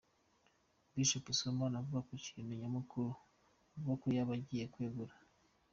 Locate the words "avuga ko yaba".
3.75-4.33